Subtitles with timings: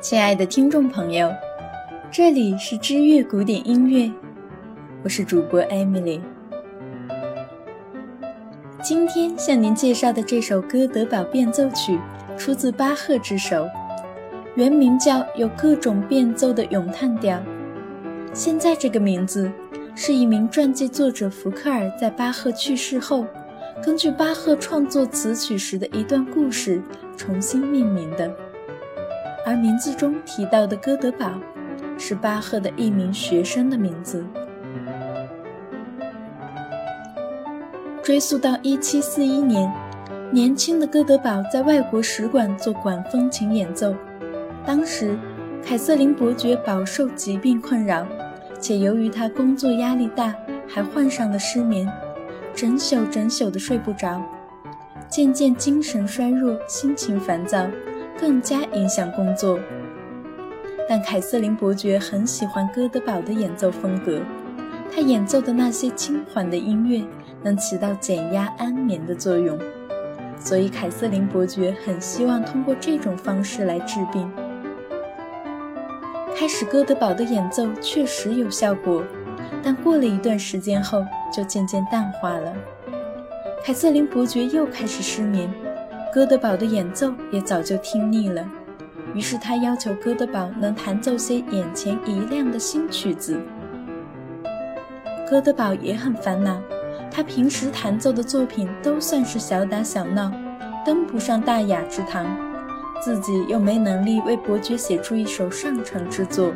[0.00, 1.30] 亲爱的听众朋友，
[2.10, 4.10] 这里是知乐古典音乐，
[5.04, 6.22] 我是主播 Emily。
[8.82, 12.00] 今天向您介绍的这首哥德堡变奏曲
[12.38, 13.68] 出自巴赫之手，
[14.54, 17.36] 原名叫《有各种变奏的咏叹调》。
[18.32, 19.52] 现在这个名字
[19.94, 23.26] 是一名传记作者福克尔在巴赫去世后，
[23.84, 26.80] 根据巴赫创作此曲时的一段故事
[27.18, 28.34] 重新命名的。
[29.46, 31.32] 而名字中提到的哥德堡，
[31.98, 34.24] 是巴赫的一名学生的名字。
[38.02, 39.72] 追溯到1741年，
[40.30, 43.94] 年轻的哥德堡在外国使馆做管风琴演奏。
[44.66, 45.16] 当时，
[45.64, 48.06] 凯瑟琳伯爵饱受疾病困扰，
[48.58, 50.34] 且由于他工作压力大，
[50.66, 51.88] 还患上了失眠，
[52.54, 54.20] 整宿整宿的睡不着，
[55.08, 57.66] 渐渐精神衰弱，心情烦躁。
[58.20, 59.58] 更加影响工作，
[60.86, 64.20] 但凯瑟琳伯爵很喜欢哥德堡的演奏风格，
[64.94, 67.02] 他演奏的那些轻缓的音乐
[67.42, 69.58] 能起到减压安眠的作用，
[70.38, 74.30] 所以凯瑟琳伯爵很希望通过这种方式来治病。
[76.36, 79.02] 开始哥德堡的演奏确实有效果，
[79.62, 81.02] 但过了一段时间后
[81.32, 82.52] 就渐渐淡化了，
[83.64, 85.50] 凯瑟琳伯爵又开始失眠。
[86.12, 88.44] 哥德堡的演奏也早就听腻了，
[89.14, 93.40] 于是他要求哥德堡能弹奏些眼前一亮的新曲子。
[95.28, 96.60] 哥德堡也很烦恼，
[97.12, 100.32] 他平时弹奏的作品都算是小打小闹，
[100.84, 102.26] 登不上大雅之堂，
[103.00, 106.52] 自己又没能力为伯爵写出一首上乘之作。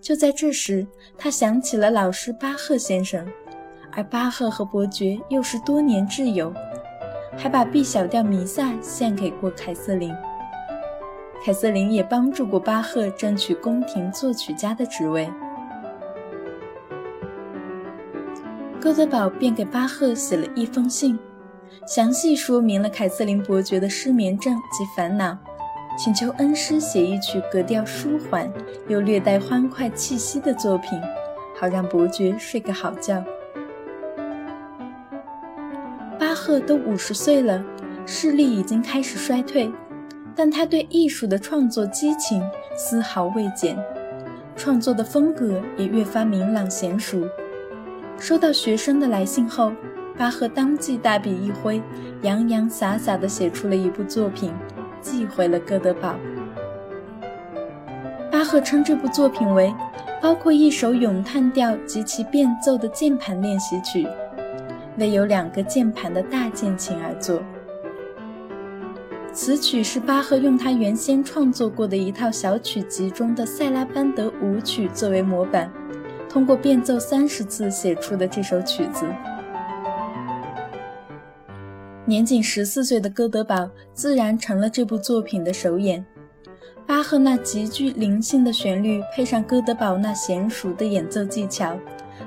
[0.00, 0.86] 就在这时，
[1.18, 3.26] 他想起了老师巴赫先生，
[3.92, 6.50] 而巴赫和伯爵又是多年挚友。
[7.36, 10.14] 还把 B 小调弥撒献给过凯瑟琳，
[11.44, 15.28] 凯瑟琳也帮助过巴赫争取宫廷作曲家的职位。
[18.80, 21.18] 哥德堡便给巴赫写了一封信，
[21.86, 25.36] 详细说明了凯瑟琳伯爵的失眠症及烦恼，
[25.98, 28.50] 请求恩师写一曲格调舒缓
[28.88, 31.00] 又略带欢快气息的作品，
[31.58, 33.22] 好让伯爵睡个好觉。
[36.46, 37.60] 赫都五十岁了，
[38.06, 39.68] 视力已经开始衰退，
[40.36, 42.40] 但他对艺术的创作激情
[42.76, 43.76] 丝毫未减，
[44.54, 47.26] 创作的风格也越发明朗娴熟。
[48.16, 49.72] 收到学生的来信后，
[50.16, 51.82] 巴赫当即大笔一挥，
[52.22, 54.52] 洋洋洒洒地写出了一部作品，
[55.00, 56.14] 寄回了哥德堡。
[58.30, 59.74] 巴赫称这部作品为
[60.22, 64.06] 包括一首咏叹调及其变奏的键盘练习曲。
[64.98, 67.42] 为有两个键盘的大键琴而作。
[69.32, 75.70] 此曲是巴赫用他原先创作过的一套小曲集中的塞拉班德舞曲作为模板，
[76.28, 79.04] 通过变奏三十次写出的这首曲子。
[82.06, 86.02] 年仅十四岁的哥德堡自然成了这部作品的首演。
[86.86, 91.76] 巴赫那极具灵性的旋律，配上哥德堡那娴熟的演奏技巧。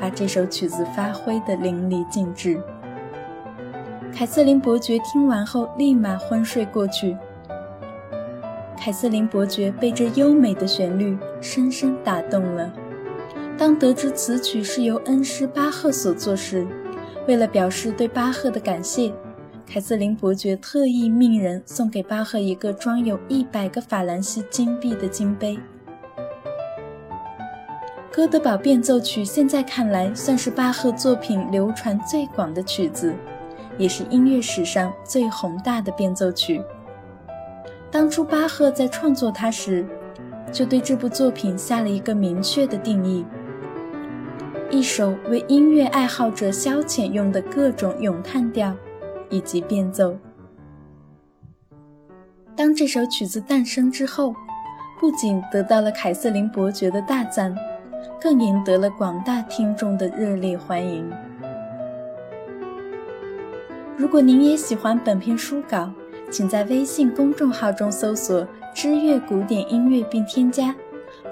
[0.00, 2.58] 把这首曲子发挥得淋漓尽致。
[4.12, 7.16] 凯瑟琳伯爵听完后立马昏睡过去。
[8.76, 12.72] 凯瑟琳伯爵被这优美的旋律深深打动了。
[13.58, 16.66] 当得知此曲是由恩师巴赫所作时，
[17.28, 19.12] 为了表示对巴赫的感谢，
[19.66, 25.58] 凯瑟琳伯爵特意命人送给巴赫一个装有一百个法兰西金币的金杯。
[28.20, 33.14] 哥德堡变奏曲现在看来算是巴赫作品流传最广的曲子，
[33.78, 36.62] 也是音乐史上最宏大的变奏曲。
[37.90, 39.86] 当初巴赫在创作它时，
[40.52, 43.24] 就对这部作品下了一个明确的定义：
[44.70, 48.76] 一首为音乐爱好者消遣用的各种咏叹调
[49.30, 50.14] 以及变奏。
[52.54, 54.34] 当这首曲子诞生之后，
[55.00, 57.56] 不仅得到了凯瑟琳伯爵的大赞。
[58.20, 61.10] 更赢得了广大听众的热烈欢迎。
[63.96, 65.90] 如果您也喜欢本篇书稿，
[66.30, 70.74] 请在微信公众号中搜索“知乐古典音乐”并添加，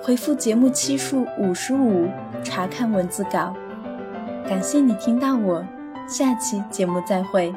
[0.03, 2.09] 回复节目期数五十五
[2.43, 3.55] 查看文字稿。
[4.47, 5.65] 感谢你听到我，
[6.07, 7.55] 下期节目再会。